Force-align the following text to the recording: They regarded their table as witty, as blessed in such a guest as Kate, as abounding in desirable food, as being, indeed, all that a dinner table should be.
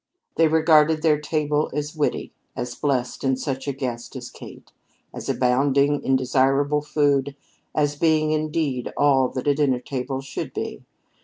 They 0.35 0.47
regarded 0.47 1.03
their 1.03 1.21
table 1.21 1.69
as 1.75 1.95
witty, 1.95 2.33
as 2.55 2.73
blessed 2.73 3.23
in 3.23 3.37
such 3.37 3.67
a 3.67 3.71
guest 3.71 4.15
as 4.15 4.31
Kate, 4.31 4.71
as 5.13 5.29
abounding 5.29 6.01
in 6.01 6.15
desirable 6.15 6.81
food, 6.81 7.35
as 7.75 7.95
being, 7.95 8.31
indeed, 8.31 8.91
all 8.97 9.27
that 9.29 9.47
a 9.47 9.53
dinner 9.53 9.79
table 9.79 10.19
should 10.21 10.55
be. 10.55 10.81